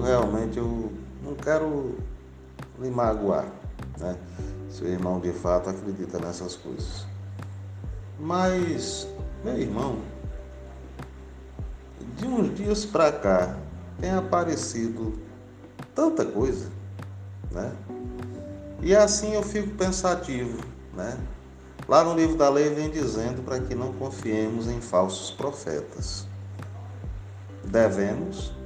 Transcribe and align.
realmente 0.00 0.58
eu 0.58 0.92
não 1.22 1.34
quero 1.34 1.96
lhe 2.78 2.90
magoar, 2.90 3.46
né? 3.98 4.16
Seu 4.68 4.88
irmão 4.88 5.20
de 5.20 5.32
fato 5.32 5.70
acredita 5.70 6.18
nessas 6.18 6.56
coisas. 6.56 7.06
Mas, 8.18 9.08
meu 9.44 9.58
irmão, 9.58 9.98
de 12.16 12.26
uns 12.26 12.54
dias 12.54 12.84
para 12.84 13.10
cá 13.12 13.56
tem 13.98 14.10
aparecido 14.10 15.18
tanta 15.94 16.24
coisa, 16.24 16.70
né? 17.50 17.72
E 18.82 18.94
assim 18.94 19.34
eu 19.34 19.42
fico 19.42 19.70
pensativo, 19.76 20.58
né? 20.94 21.18
Lá 21.88 22.04
no 22.04 22.14
livro 22.14 22.36
da 22.36 22.48
lei 22.48 22.72
vem 22.72 22.90
dizendo 22.90 23.42
para 23.42 23.58
que 23.58 23.74
não 23.74 23.92
confiemos 23.94 24.68
em 24.68 24.80
falsos 24.80 25.30
profetas. 25.32 26.26
Devemos. 27.64 28.59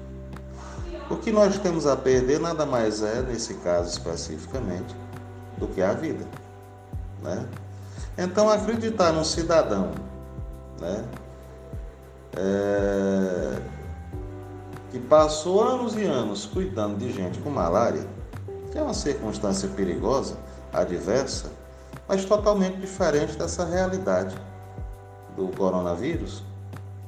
O 1.11 1.17
que 1.17 1.31
nós 1.31 1.59
temos 1.59 1.87
a 1.87 1.97
perder 1.97 2.41
nada 2.41 2.65
mais 2.65 3.03
é, 3.03 3.21
nesse 3.23 3.55
caso 3.55 3.91
especificamente, 3.91 4.97
do 5.59 5.69
que 5.69 5.83
a 5.83 5.93
vida. 5.93 6.27
Né? 7.23 7.47
Então, 8.17 8.49
acreditar 8.49 9.13
num 9.13 9.25
cidadão 9.25 9.93
né, 10.81 11.05
é, 12.37 13.61
que 14.91 14.99
passou 14.99 15.63
anos 15.63 15.97
e 15.97 16.05
anos 16.05 16.47
cuidando 16.47 16.99
de 16.99 17.13
gente 17.13 17.39
com 17.41 17.51
malária, 17.51 18.07
que 18.71 18.79
é 18.79 18.83
uma 18.83 18.95
circunstância 18.95 19.69
perigosa, 19.69 20.37
adversa, 20.73 21.51
mas 22.09 22.25
totalmente 22.25 22.79
diferente 22.79 23.37
dessa 23.37 23.65
realidade 23.65 24.37
do 25.37 25.49
coronavírus, 25.49 26.43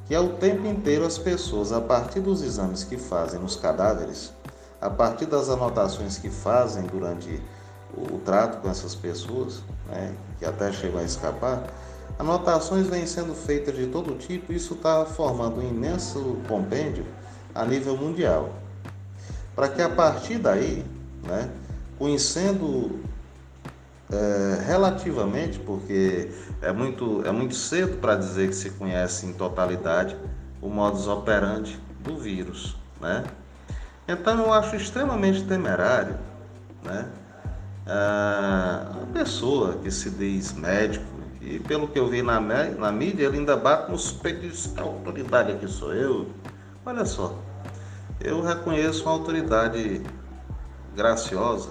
que 0.07 0.15
é 0.15 0.21
o 0.21 0.35
tempo 0.35 0.67
inteiro 0.67 1.05
as 1.05 1.19
pessoas, 1.19 1.73
a 1.73 1.81
partir 1.81 2.21
dos 2.21 2.43
exames 2.43 2.85
que 2.85 2.97
fazem 2.97 3.41
nos 3.41 3.57
cadáveres, 3.57 4.33
a 4.81 4.89
partir 4.89 5.27
das 5.27 5.49
anotações 5.49 6.17
que 6.19 6.31
fazem 6.31 6.85
durante 6.85 7.43
o, 7.97 8.19
trato 8.19 8.61
com 8.61 8.69
essas 8.69 8.95
pessoas, 8.95 9.63
né, 9.89 10.15
que 10.39 10.45
até 10.45 10.73
chegam 10.73 11.01
a 11.01 11.05
escapar, 11.05 11.67
anotações 12.19 12.87
vêm 12.87 13.07
sendo 13.07 13.35
feitas 13.35 13.75
de 13.75 13.87
todo 13.87 14.17
tipo 14.17 14.53
e 14.53 14.57
isso 14.57 14.75
está 14.75 15.05
formando 15.05 15.61
um 15.61 15.69
imenso 15.69 16.37
compêndio 16.47 17.05
a 17.55 17.65
nível 17.65 17.97
mundial. 17.97 18.51
Para 19.55 19.69
que 19.69 19.83
a 19.83 19.89
partir 19.89 20.39
daí, 20.39 20.85
né, 21.25 21.51
conhecendo 21.99 23.01
é, 24.11 24.63
relativamente, 24.65 25.59
porque 25.59 26.31
é 26.63 26.73
muito, 26.73 27.23
é 27.27 27.33
muito 27.33 27.55
cedo 27.55 27.99
para 27.99 28.17
dizer 28.17 28.49
que 28.49 28.55
se 28.55 28.71
conhece 28.71 29.27
em 29.27 29.33
totalidade 29.33 30.17
o 30.61 30.69
modus 30.69 31.07
operandi 31.09 31.81
do 32.01 32.17
vírus, 32.17 32.77
né? 33.01 33.25
Então 34.09 34.39
eu 34.39 34.53
acho 34.53 34.77
extremamente 34.77 35.45
temerário, 35.45 36.17
né? 36.85 37.07
a 37.89 39.07
pessoa 39.13 39.75
que 39.75 39.91
se 39.91 40.11
diz 40.11 40.53
médico, 40.53 41.05
e 41.41 41.61
pelo 41.61 41.87
que 41.87 41.99
eu 41.99 42.09
vi 42.09 42.23
na, 42.23 42.41
na 42.41 42.91
mídia, 42.91 43.27
ele 43.27 43.39
ainda 43.39 43.57
bate 43.57 43.91
nos 43.91 44.11
peitos 44.11 44.67
e 44.67 44.81
a 44.81 44.83
autoridade 44.83 45.53
aqui 45.53 45.69
sou 45.69 45.95
eu. 45.95 46.29
Olha 46.85 47.05
só, 47.05 47.39
eu 48.21 48.43
reconheço 48.43 49.05
uma 49.05 49.13
autoridade 49.13 50.03
graciosa, 50.97 51.71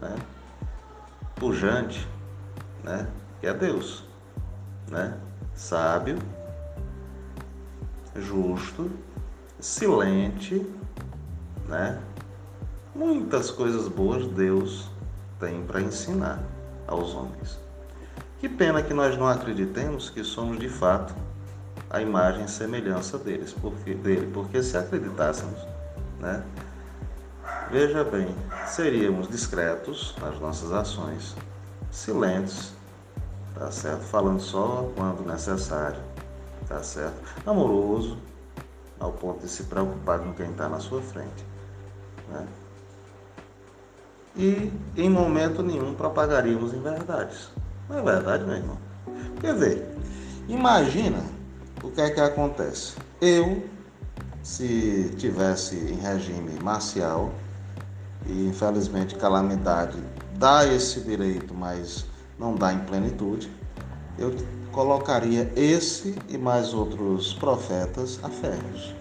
né? 0.00 0.14
Pujante, 1.38 2.06
né? 2.82 3.08
que 3.40 3.46
é 3.46 3.54
Deus. 3.54 4.04
Né? 4.88 5.16
Sábio, 5.54 6.18
justo, 8.16 8.90
silente, 9.60 10.66
né? 11.68 12.00
Muitas 12.94 13.50
coisas 13.50 13.86
boas 13.88 14.26
Deus 14.26 14.88
tem 15.38 15.62
para 15.64 15.80
ensinar 15.80 16.42
aos 16.86 17.14
homens. 17.14 17.58
Que 18.40 18.48
pena 18.48 18.82
que 18.82 18.94
nós 18.94 19.16
não 19.16 19.28
acreditemos 19.28 20.10
que 20.10 20.24
somos 20.24 20.58
de 20.58 20.68
fato 20.68 21.14
a 21.90 22.00
imagem 22.00 22.44
e 22.44 22.48
semelhança 22.48 23.18
deles, 23.18 23.52
porque, 23.52 23.94
dele, 23.94 24.30
porque 24.32 24.62
se 24.62 24.76
acreditássemos, 24.76 25.58
né? 26.20 26.42
Veja 27.70 28.04
bem, 28.04 28.34
seríamos 28.70 29.28
discretos 29.28 30.14
nas 30.20 30.38
nossas 30.40 30.72
ações, 30.72 31.34
silentes, 31.90 32.72
tá 33.54 33.70
certo? 33.70 34.02
Falando 34.02 34.40
só 34.40 34.90
quando 34.96 35.26
necessário, 35.26 36.00
tá 36.66 36.82
certo? 36.82 37.16
Amoroso, 37.46 38.18
ao 39.00 39.12
ponto 39.12 39.40
de 39.40 39.48
se 39.48 39.64
preocupar 39.64 40.18
com 40.20 40.32
quem 40.34 40.50
está 40.50 40.68
na 40.68 40.80
sua 40.80 41.00
frente, 41.00 41.44
né? 42.30 42.46
e 44.38 44.72
em 44.96 45.10
momento 45.10 45.62
nenhum 45.62 45.94
propagaríamos 45.94 46.72
inverdades. 46.72 47.50
Não 47.88 47.98
é 47.98 48.02
verdade, 48.02 48.44
meu 48.44 48.54
irmão? 48.54 48.78
Quer 49.40 49.54
ver, 49.54 49.88
imagina 50.48 51.22
o 51.82 51.90
que 51.90 52.00
é 52.00 52.10
que 52.10 52.20
acontece. 52.20 52.94
Eu, 53.20 53.64
se 54.42 55.12
tivesse 55.16 55.76
em 55.76 55.96
regime 55.96 56.52
marcial, 56.62 57.32
e 58.28 58.46
infelizmente 58.46 59.16
calamidade 59.16 59.98
dá 60.36 60.66
esse 60.66 61.00
direito, 61.00 61.54
mas 61.54 62.06
não 62.38 62.54
dá 62.54 62.72
em 62.72 62.78
plenitude, 62.80 63.50
eu 64.18 64.34
colocaria 64.70 65.50
esse 65.56 66.14
e 66.28 66.36
mais 66.36 66.74
outros 66.74 67.34
profetas 67.34 68.20
a 68.22 68.28
ferros. 68.28 68.94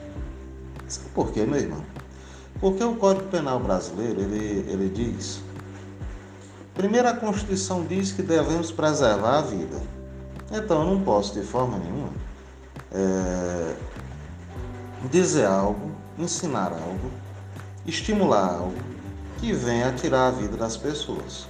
Sabe 0.87 1.09
por 1.09 1.31
quê, 1.31 1.45
meu 1.45 1.59
irmão? 1.59 1.83
Porque 2.59 2.83
o 2.83 2.95
Código 2.95 3.27
Penal 3.29 3.59
brasileiro, 3.59 4.21
ele, 4.21 4.65
ele 4.71 4.89
diz, 4.89 5.41
primeiro 6.73 7.07
a 7.07 7.13
Constituição 7.13 7.85
diz 7.85 8.11
que 8.11 8.23
devemos 8.23 8.71
preservar 8.71 9.39
a 9.39 9.41
vida. 9.41 9.81
Então 10.51 10.81
eu 10.81 10.95
não 10.95 11.03
posso 11.03 11.33
de 11.33 11.45
forma 11.45 11.77
nenhuma 11.77 12.09
é, 12.91 13.75
dizer 15.11 15.45
algo, 15.45 15.91
ensinar 16.17 16.71
algo, 16.71 17.11
estimular 17.85 18.55
algo 18.55 18.96
que 19.37 19.53
venha 19.53 19.89
a 19.89 19.93
tirar 19.93 20.27
a 20.27 20.31
vida 20.31 20.57
das 20.57 20.77
pessoas. 20.77 21.47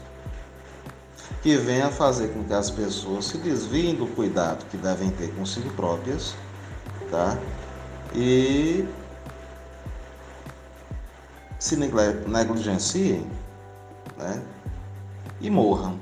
Que 1.42 1.56
venha 1.58 1.88
a 1.88 1.92
fazer 1.92 2.30
com 2.30 2.44
que 2.44 2.54
as 2.54 2.70
pessoas 2.70 3.26
se 3.26 3.38
desviem 3.38 3.96
do 3.96 4.08
cuidado 4.08 4.66
que 4.66 4.78
devem 4.78 5.10
ter 5.12 5.34
consigo 5.36 5.70
próprias, 5.72 6.36
tá? 7.10 7.38
E 8.14 8.88
se 11.60 11.76
negligenciem 11.76 13.30
né, 14.18 14.42
e 15.42 15.50
morram, 15.50 16.00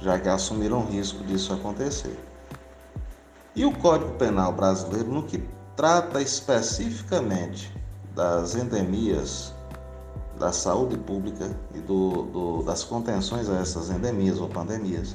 já 0.00 0.18
que 0.18 0.28
assumiram 0.28 0.80
o 0.80 0.86
risco 0.86 1.22
disso 1.24 1.52
acontecer. 1.52 2.18
E 3.54 3.64
o 3.64 3.72
Código 3.72 4.12
Penal 4.12 4.52
brasileiro, 4.52 5.08
no 5.12 5.22
que 5.22 5.42
trata 5.76 6.20
especificamente 6.20 7.74
das 8.14 8.54
endemias 8.54 9.51
da 10.42 10.50
saúde 10.52 10.96
pública 10.98 11.48
e 11.72 11.78
do, 11.78 12.22
do, 12.24 12.62
das 12.64 12.82
contenções 12.82 13.48
a 13.48 13.60
essas 13.60 13.90
endemias 13.90 14.40
ou 14.40 14.48
pandemias, 14.48 15.14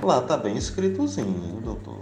lá 0.00 0.20
está 0.20 0.36
bem 0.36 0.56
escritozinho, 0.56 1.60
doutor. 1.60 1.98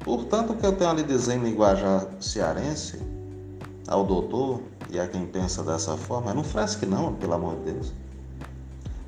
Portanto, 0.00 0.54
o 0.54 0.56
que 0.56 0.64
eu 0.64 0.72
tenho 0.72 0.90
a 0.90 0.94
lhe 0.94 1.02
dizer 1.02 1.34
em 1.34 1.42
linguagem 1.44 1.86
cearense 2.20 2.98
ao 3.86 4.02
doutor 4.02 4.62
e 4.88 4.98
a 4.98 5.06
quem 5.06 5.26
pensa 5.26 5.62
dessa 5.62 5.94
forma, 5.94 6.32
não 6.32 6.42
fresque 6.42 6.86
não, 6.86 7.12
pelo 7.14 7.34
amor 7.34 7.56
de 7.56 7.72
Deus. 7.72 7.92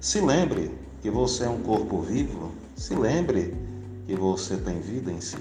Se 0.00 0.20
lembre 0.20 0.70
que 1.00 1.08
você 1.10 1.44
é 1.44 1.48
um 1.48 1.62
corpo 1.62 2.02
vivo, 2.02 2.52
se 2.76 2.94
lembre 2.94 3.56
que 4.06 4.14
você 4.14 4.58
tem 4.58 4.80
vida 4.80 5.10
em 5.10 5.20
si. 5.20 5.38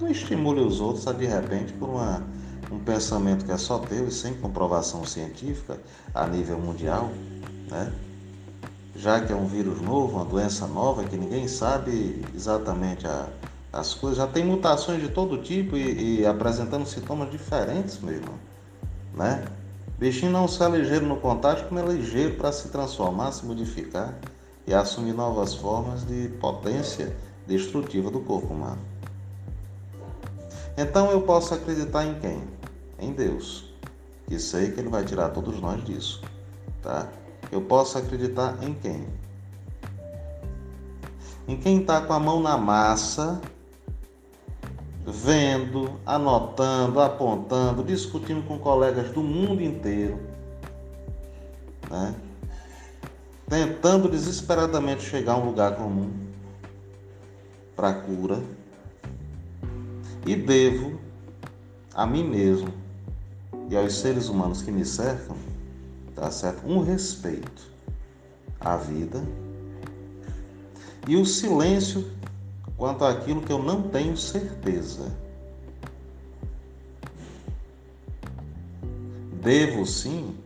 Não 0.00 0.08
estimule 0.08 0.60
os 0.60 0.80
outros 0.80 1.08
a 1.08 1.12
de 1.12 1.26
repente 1.26 1.72
por 1.72 1.88
uma, 1.88 2.22
um 2.70 2.78
pensamento 2.78 3.44
que 3.44 3.52
é 3.52 3.56
só 3.56 3.78
teu 3.78 4.08
e 4.08 4.10
sem 4.10 4.34
comprovação 4.34 5.04
científica 5.04 5.78
a 6.14 6.26
nível 6.26 6.58
mundial, 6.58 7.10
né? 7.70 7.92
já 8.96 9.20
que 9.20 9.32
é 9.32 9.36
um 9.36 9.46
vírus 9.46 9.80
novo, 9.80 10.16
uma 10.16 10.24
doença 10.24 10.66
nova 10.66 11.04
que 11.04 11.16
ninguém 11.16 11.48
sabe 11.48 12.24
exatamente 12.34 13.06
a, 13.06 13.28
as 13.72 13.92
coisas 13.92 14.18
já 14.18 14.26
tem 14.26 14.44
mutações 14.44 15.02
de 15.02 15.08
todo 15.08 15.38
tipo 15.38 15.76
e, 15.76 16.20
e 16.20 16.26
apresentando 16.26 16.86
sintomas 16.86 17.30
diferentes, 17.30 17.98
meu 18.00 18.14
irmão. 18.14 18.34
Né? 19.14 19.44
Bichinho 19.98 20.30
não 20.30 20.46
só 20.46 20.66
é 20.66 20.78
ligeiro 20.78 21.06
no 21.06 21.16
contágio, 21.16 21.66
como 21.66 21.80
é 21.80 21.84
ligeiro 21.84 22.34
para 22.36 22.52
se 22.52 22.68
transformar, 22.68 23.32
se 23.32 23.44
modificar 23.44 24.14
e 24.66 24.72
assumir 24.72 25.12
novas 25.12 25.54
formas 25.54 26.06
de 26.06 26.28
potência 26.40 27.14
destrutiva 27.46 28.10
do 28.10 28.20
corpo 28.20 28.52
humano. 28.52 28.78
Então 30.76 31.10
eu 31.10 31.22
posso 31.22 31.54
acreditar 31.54 32.04
em 32.04 32.18
quem? 32.18 32.42
Em 32.98 33.12
Deus, 33.12 33.72
que 34.26 34.38
sei 34.38 34.72
que 34.72 34.80
Ele 34.80 34.88
vai 34.88 35.04
tirar 35.04 35.30
todos 35.30 35.60
nós 35.60 35.82
disso, 35.84 36.22
tá? 36.82 37.08
Eu 37.52 37.60
posso 37.60 37.98
acreditar 37.98 38.56
em 38.62 38.74
quem? 38.74 39.06
Em 41.46 41.56
quem 41.56 41.80
está 41.80 42.00
com 42.00 42.12
a 42.12 42.18
mão 42.18 42.40
na 42.40 42.56
massa 42.56 43.40
vendo, 45.06 46.00
anotando, 46.06 47.00
apontando, 47.00 47.84
discutindo 47.84 48.42
com 48.46 48.58
colegas 48.58 49.10
do 49.10 49.22
mundo 49.22 49.62
inteiro, 49.62 50.18
né? 51.90 52.14
tentando 53.48 54.08
desesperadamente 54.08 55.02
chegar 55.02 55.34
a 55.34 55.36
um 55.36 55.46
lugar 55.46 55.76
comum 55.76 56.10
para 57.76 57.92
cura, 57.92 58.42
e 60.26 60.34
devo 60.34 60.98
a 61.94 62.06
mim 62.06 62.24
mesmo 62.24 62.72
e 63.68 63.76
aos 63.76 63.94
seres 63.94 64.28
humanos 64.28 64.62
que 64.62 64.70
me 64.70 64.84
cercam, 64.84 65.36
tá 66.14 66.30
certo? 66.30 66.66
Um 66.66 66.82
respeito 66.82 67.70
à 68.60 68.76
vida 68.76 69.22
e 71.06 71.16
o 71.16 71.24
silêncio 71.24 72.10
quanto 72.76 73.04
àquilo 73.04 73.42
que 73.42 73.52
eu 73.52 73.62
não 73.62 73.82
tenho 73.82 74.16
certeza. 74.16 75.12
Devo 79.42 79.84
sim 79.86 80.36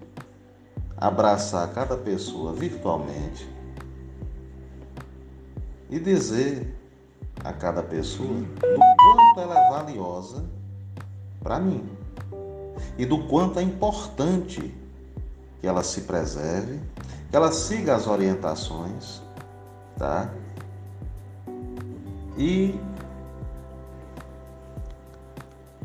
abraçar 0.96 1.72
cada 1.72 1.96
pessoa 1.96 2.52
virtualmente 2.52 3.48
e 5.88 6.00
dizer 6.00 6.77
a 7.48 7.52
cada 7.54 7.82
pessoa 7.82 8.28
do 8.28 8.60
quanto 8.60 9.40
ela 9.40 9.58
é 9.58 9.70
valiosa 9.70 10.44
para 11.42 11.58
mim 11.58 11.88
e 12.98 13.06
do 13.06 13.26
quanto 13.26 13.58
é 13.58 13.62
importante 13.62 14.74
que 15.58 15.66
ela 15.66 15.82
se 15.82 16.02
preserve, 16.02 16.78
que 17.30 17.34
ela 17.34 17.50
siga 17.50 17.96
as 17.96 18.06
orientações, 18.06 19.22
tá? 19.96 20.30
E 22.36 22.78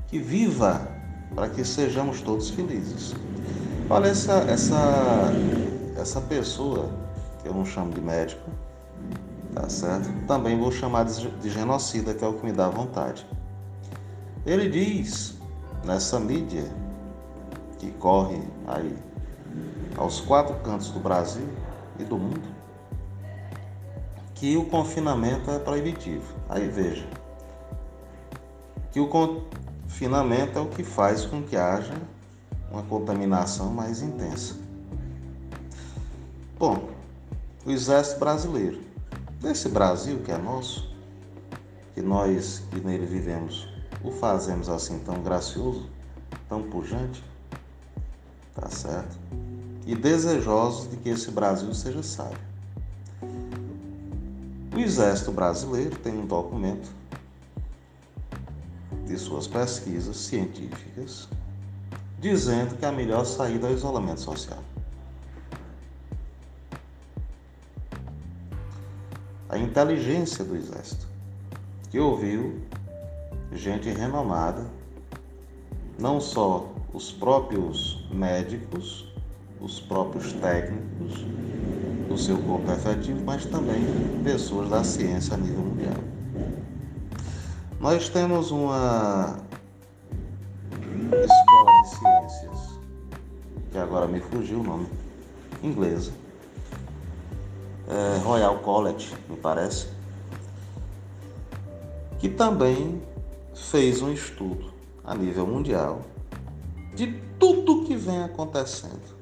que 0.07 0.19
viva 0.19 0.85
para 1.33 1.47
que 1.47 1.63
sejamos 1.63 2.21
todos 2.21 2.49
felizes. 2.49 3.15
Olha 3.89 4.07
essa 4.07 4.33
essa 4.49 5.31
essa 5.97 6.19
pessoa 6.19 6.89
que 7.41 7.47
eu 7.47 7.53
não 7.53 7.65
chamo 7.65 7.93
de 7.93 8.01
médico, 8.01 8.51
tá 9.53 9.69
certo? 9.69 10.09
Também 10.27 10.59
vou 10.59 10.71
chamar 10.71 11.05
de 11.05 11.49
genocida, 11.49 12.13
que 12.13 12.23
é 12.23 12.27
o 12.27 12.33
que 12.33 12.45
me 12.45 12.51
dá 12.51 12.69
vontade. 12.69 13.25
Ele 14.45 14.69
diz 14.69 15.37
nessa 15.85 16.19
mídia 16.19 16.65
que 17.77 17.91
corre 17.91 18.41
aí 18.67 18.95
aos 19.97 20.19
quatro 20.19 20.55
cantos 20.63 20.89
do 20.89 20.99
Brasil 20.99 21.47
e 21.99 22.03
do 22.03 22.17
mundo 22.17 22.53
que 24.43 24.57
o 24.57 24.65
confinamento 24.65 25.49
é 25.51 25.57
proibitivo. 25.57 26.35
Aí 26.49 26.67
veja 26.67 27.07
que 28.91 28.99
o 28.99 29.07
confinamento 29.07 30.59
é 30.59 30.61
o 30.61 30.67
que 30.67 30.83
faz 30.83 31.25
com 31.25 31.41
que 31.41 31.55
haja 31.55 31.93
uma 32.69 32.83
contaminação 32.83 33.69
mais 33.69 34.01
intensa. 34.01 34.55
Bom, 36.59 36.89
o 37.65 37.71
Exército 37.71 38.19
Brasileiro, 38.19 38.81
desse 39.43 39.67
Brasil 39.67 40.19
que 40.19 40.31
é 40.31 40.37
nosso, 40.37 40.89
que 41.93 42.01
nós 42.01 42.63
que 42.71 42.79
nele 42.79 43.05
vivemos, 43.05 43.67
o 44.01 44.09
fazemos 44.09 44.69
assim 44.69 44.99
tão 44.99 45.21
gracioso, 45.21 45.89
tão 46.47 46.63
pujante, 46.63 47.21
tá 48.55 48.69
certo? 48.69 49.19
E 49.85 49.95
desejosos 49.95 50.89
de 50.89 50.95
que 50.95 51.09
esse 51.09 51.29
Brasil 51.29 51.73
seja 51.73 52.01
sábio. 52.01 52.39
O 54.73 54.79
Exército 54.79 55.31
Brasileiro 55.33 55.97
tem 55.97 56.17
um 56.17 56.25
documento 56.25 56.89
de 59.05 59.17
suas 59.17 59.45
pesquisas 59.45 60.15
científicas 60.15 61.27
dizendo 62.17 62.77
que 62.77 62.85
a 62.85 62.91
melhor 62.93 63.25
saída 63.25 63.67
é 63.67 63.71
o 63.71 63.73
isolamento 63.73 64.21
social. 64.21 64.63
Inteligência 69.73 70.45
do 70.45 70.55
Exército, 70.55 71.07
que 71.89 71.99
ouviu 71.99 72.61
gente 73.51 73.89
renomada, 73.89 74.67
não 75.97 76.21
só 76.21 76.69
os 76.93 77.11
próprios 77.11 78.07
médicos, 78.11 79.11
os 79.59 79.79
próprios 79.79 80.31
técnicos 80.33 81.25
do 82.07 82.15
seu 82.15 82.37
corpo 82.37 82.71
efetivo, 82.71 83.19
mas 83.25 83.45
também 83.45 83.83
pessoas 84.23 84.69
da 84.69 84.83
ciência 84.83 85.33
a 85.33 85.37
nível 85.37 85.63
mundial. 85.63 85.95
Nós 87.79 88.09
temos 88.09 88.51
uma 88.51 89.39
escola 91.11 91.81
de 91.81 91.89
ciências, 91.89 92.79
que 93.71 93.77
agora 93.79 94.05
me 94.05 94.19
fugiu 94.19 94.59
o 94.59 94.63
nome, 94.63 94.87
inglesa, 95.63 96.11
é 97.87 98.17
Royal 98.19 98.59
College, 98.59 99.13
me 99.29 99.37
parece, 99.37 99.87
que 102.19 102.29
também 102.29 103.01
fez 103.53 104.01
um 104.01 104.11
estudo 104.11 104.71
a 105.03 105.13
nível 105.13 105.45
mundial 105.45 106.01
de 106.95 107.07
tudo 107.37 107.83
que 107.83 107.95
vem 107.95 108.23
acontecendo 108.23 109.13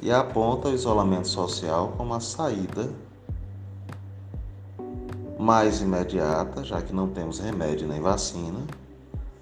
e 0.00 0.10
aponta 0.10 0.68
o 0.68 0.74
isolamento 0.74 1.28
social 1.28 1.94
como 1.96 2.14
a 2.14 2.20
saída 2.20 2.90
mais 5.38 5.80
imediata, 5.80 6.62
já 6.62 6.82
que 6.82 6.94
não 6.94 7.08
temos 7.08 7.38
remédio 7.38 7.88
nem 7.88 8.00
vacina, 8.00 8.60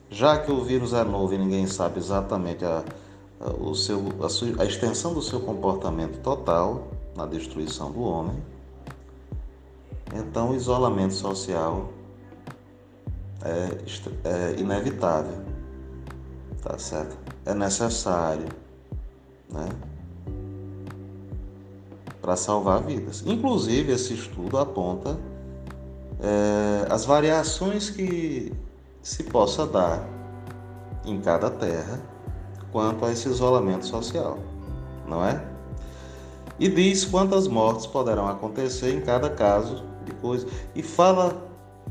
já 0.08 0.38
que 0.38 0.50
o 0.50 0.64
vírus 0.64 0.92
é 0.92 1.02
novo 1.02 1.34
e 1.34 1.38
ninguém 1.38 1.66
sabe 1.66 1.98
exatamente 1.98 2.64
a, 2.64 2.84
a, 3.40 3.50
o 3.50 3.74
seu, 3.74 4.00
a, 4.20 4.62
a 4.62 4.64
extensão 4.64 5.12
do 5.12 5.20
seu 5.20 5.40
comportamento 5.40 6.20
total 6.20 6.86
na 7.18 7.26
destruição 7.26 7.90
do 7.90 8.00
homem, 8.00 8.40
então 10.14 10.50
o 10.50 10.54
isolamento 10.54 11.14
social 11.14 11.90
é, 13.42 14.28
é 14.28 14.60
inevitável, 14.60 15.42
tá 16.62 16.78
certo? 16.78 17.18
É 17.44 17.52
necessário, 17.52 18.46
né? 19.50 19.68
Para 22.22 22.36
salvar 22.36 22.82
vidas. 22.82 23.24
Inclusive, 23.26 23.92
esse 23.92 24.14
estudo 24.14 24.56
aponta 24.56 25.18
é, 26.20 26.86
as 26.92 27.04
variações 27.04 27.90
que 27.90 28.52
se 29.02 29.24
possa 29.24 29.66
dar 29.66 30.06
em 31.04 31.20
cada 31.20 31.50
terra 31.50 32.00
quanto 32.70 33.04
a 33.04 33.10
esse 33.10 33.28
isolamento 33.28 33.86
social, 33.86 34.38
não 35.06 35.24
é? 35.24 35.57
E 36.58 36.68
diz 36.68 37.04
quantas 37.04 37.46
mortes 37.46 37.86
poderão 37.86 38.26
acontecer 38.28 38.92
em 38.94 39.00
cada 39.00 39.30
caso 39.30 39.84
de 40.04 40.12
coisa 40.14 40.46
e 40.74 40.82
fala 40.82 41.36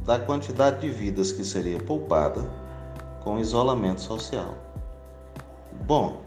da 0.06 0.20
quantidade 0.20 0.82
de 0.82 0.90
vidas 0.90 1.32
que 1.32 1.44
seria 1.44 1.80
poupada 1.80 2.42
com 3.24 3.40
isolamento 3.40 4.02
social. 4.02 4.56
Bom, 5.86 6.22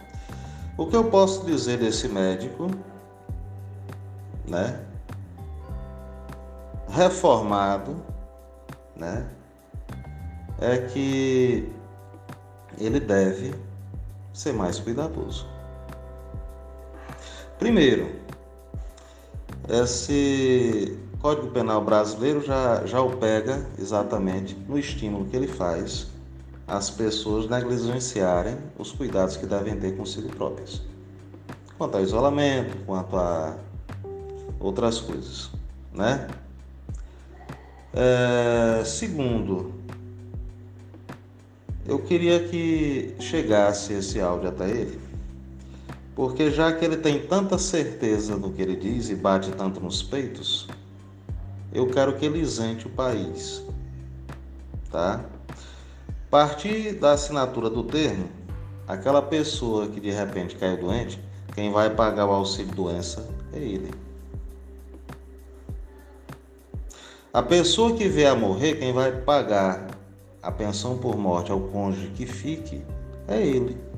o 0.76 0.86
que 0.86 0.96
eu 0.96 1.04
posso 1.10 1.44
dizer 1.44 1.78
desse 1.78 2.08
médico, 2.08 2.70
né? 4.46 4.80
Reformado, 6.88 7.96
né? 8.96 9.26
É 10.58 10.78
que 10.78 11.70
ele 12.78 13.00
deve 13.00 13.54
ser 14.32 14.52
mais 14.52 14.78
cuidadoso. 14.78 15.46
Primeiro, 17.58 18.19
esse 19.70 20.98
Código 21.20 21.48
Penal 21.48 21.84
brasileiro 21.84 22.42
já, 22.42 22.84
já 22.86 23.00
o 23.00 23.16
pega 23.16 23.66
exatamente 23.78 24.56
no 24.68 24.78
estímulo 24.78 25.26
que 25.26 25.36
ele 25.36 25.46
faz 25.46 26.08
às 26.66 26.90
pessoas 26.90 27.48
negligenciarem 27.48 28.56
os 28.78 28.90
cuidados 28.92 29.36
que 29.36 29.46
devem 29.46 29.78
ter 29.78 29.96
consigo 29.96 30.28
próprias, 30.28 30.82
quanto 31.76 31.96
ao 31.96 32.02
isolamento, 32.02 32.76
quanto 32.86 33.16
a 33.16 33.56
outras 34.58 35.00
coisas, 35.00 35.50
né? 35.92 36.26
É, 37.92 38.82
segundo, 38.84 39.74
eu 41.86 41.98
queria 41.98 42.48
que 42.48 43.14
chegasse 43.18 43.92
esse 43.92 44.20
áudio 44.20 44.48
até 44.48 44.70
ele, 44.70 44.98
porque 46.14 46.50
já 46.50 46.72
que 46.72 46.84
ele 46.84 46.96
tem 46.96 47.26
tanta 47.26 47.56
certeza 47.58 48.36
do 48.38 48.50
que 48.50 48.60
ele 48.60 48.76
diz 48.76 49.08
e 49.10 49.14
bate 49.14 49.50
tanto 49.52 49.80
nos 49.80 50.02
peitos, 50.02 50.68
eu 51.72 51.86
quero 51.86 52.16
que 52.16 52.26
ele 52.26 52.40
isente 52.40 52.86
o 52.86 52.90
país. 52.90 53.64
Tá? 54.90 55.24
Partir 56.30 56.94
da 56.94 57.12
assinatura 57.12 57.70
do 57.70 57.84
termo, 57.84 58.28
aquela 58.86 59.22
pessoa 59.22 59.88
que 59.88 60.00
de 60.00 60.10
repente 60.10 60.56
caiu 60.56 60.76
doente, 60.76 61.20
quem 61.54 61.72
vai 61.72 61.90
pagar 61.90 62.26
o 62.26 62.32
auxílio 62.32 62.74
doença 62.74 63.28
é 63.52 63.58
ele. 63.58 63.90
A 67.32 67.42
pessoa 67.42 67.96
que 67.96 68.08
vier 68.08 68.32
a 68.32 68.34
morrer, 68.34 68.74
quem 68.74 68.92
vai 68.92 69.12
pagar 69.12 69.86
a 70.42 70.50
pensão 70.50 70.98
por 70.98 71.16
morte 71.16 71.52
ao 71.52 71.60
cônjuge 71.60 72.08
que 72.08 72.26
fique 72.26 72.82
é 73.28 73.40
ele. 73.40 73.89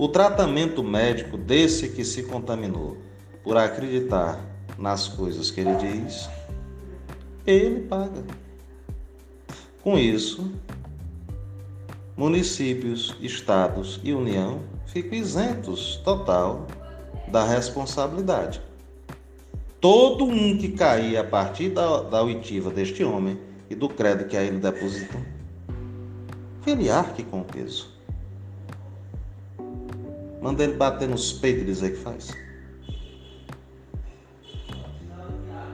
O 0.00 0.08
tratamento 0.08 0.82
médico 0.82 1.36
desse 1.36 1.90
que 1.90 2.06
se 2.06 2.22
contaminou 2.22 2.96
por 3.44 3.58
acreditar 3.58 4.42
nas 4.78 5.06
coisas 5.06 5.50
que 5.50 5.60
ele 5.60 5.74
diz, 5.74 6.26
ele 7.46 7.80
paga. 7.80 8.24
Com 9.82 9.98
isso, 9.98 10.50
municípios, 12.16 13.14
estados 13.20 14.00
e 14.02 14.14
União 14.14 14.62
ficam 14.86 15.18
isentos 15.18 15.96
total 15.96 16.66
da 17.28 17.44
responsabilidade. 17.44 18.62
Todo 19.82 20.24
um 20.24 20.56
que 20.56 20.70
cair 20.70 21.18
a 21.18 21.24
partir 21.24 21.68
da, 21.68 22.04
da 22.04 22.22
oitiva 22.22 22.70
deste 22.70 23.04
homem 23.04 23.38
e 23.68 23.74
do 23.74 23.86
crédito 23.86 24.30
que 24.30 24.36
a 24.38 24.42
ele 24.42 24.60
depositam, 24.60 25.22
ele 26.66 26.88
arque 26.88 27.22
com 27.22 27.42
o 27.42 27.44
peso. 27.44 27.89
Manda 30.40 30.64
ele 30.64 30.74
bater 30.74 31.08
nos 31.08 31.32
peitos 31.32 31.62
e 31.62 31.66
dizer 31.66 31.90
que 31.90 31.98
faz. 31.98 32.30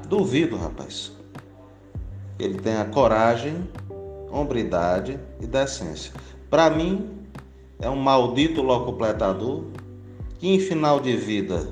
Duvido, 0.09 0.57
rapaz. 0.57 1.13
Ele 2.39 2.59
tem 2.59 2.77
a 2.77 2.85
coragem, 2.85 3.69
hombridade 4.31 5.19
e 5.41 5.47
decência. 5.47 6.13
Para 6.51 6.71
mim, 6.71 7.17
é 7.81 7.89
um 7.89 7.97
maldito 7.97 8.63
locupletador 8.63 9.65
que 10.39 10.49
em 10.49 10.61
final 10.61 11.01
de 11.01 11.17
vida, 11.17 11.69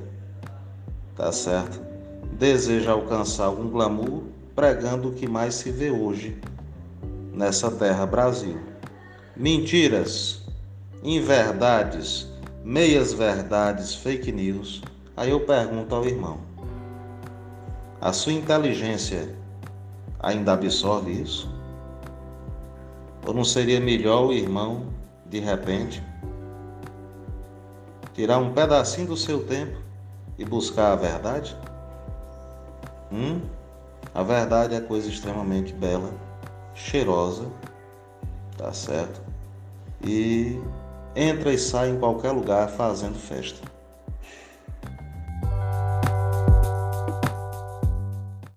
tá 1.14 1.30
certo, 1.30 1.80
deseja 2.32 2.92
alcançar 2.92 3.44
algum 3.44 3.68
glamour 3.68 4.22
pregando 4.54 5.08
o 5.08 5.12
que 5.12 5.28
mais 5.28 5.54
se 5.54 5.70
vê 5.70 5.90
hoje 5.90 6.36
nessa 7.32 7.70
terra 7.70 8.06
Brasil. 8.06 8.58
Mentiras, 9.36 10.42
inverdades, 11.02 12.28
meias 12.64 13.12
verdades, 13.12 13.94
fake 13.94 14.32
news. 14.32 14.82
Aí 15.14 15.30
eu 15.30 15.40
pergunto 15.40 15.94
ao 15.94 16.06
irmão: 16.06 16.38
a 18.00 18.10
sua 18.12 18.32
inteligência 18.32 19.36
ainda 20.18 20.54
absorve 20.54 21.12
isso? 21.12 21.52
Ou 23.26 23.34
não 23.34 23.44
seria 23.44 23.80
melhor 23.80 24.26
o 24.26 24.32
irmão, 24.32 24.86
de 25.26 25.40
repente, 25.40 26.02
tirar 28.14 28.38
um 28.38 28.52
pedacinho 28.52 29.08
do 29.08 29.16
seu 29.16 29.46
tempo 29.46 29.78
e 30.38 30.44
buscar 30.44 30.92
a 30.92 30.96
verdade? 30.96 31.56
Hum? 33.12 33.40
A 34.14 34.22
verdade 34.22 34.74
é 34.74 34.80
coisa 34.80 35.08
extremamente 35.08 35.72
bela, 35.72 36.12
cheirosa, 36.74 37.46
tá 38.56 38.72
certo? 38.72 39.20
E 40.02 40.60
entra 41.16 41.52
e 41.52 41.58
sai 41.58 41.90
em 41.90 41.98
qualquer 41.98 42.32
lugar 42.32 42.68
fazendo 42.68 43.18
festa. 43.18 43.73